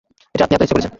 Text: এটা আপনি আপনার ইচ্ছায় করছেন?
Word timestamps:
এটা 0.35 0.43
আপনি 0.45 0.53
আপনার 0.55 0.65
ইচ্ছায় 0.67 0.77
করছেন? 0.79 0.89